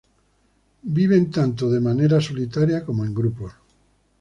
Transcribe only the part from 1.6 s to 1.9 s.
de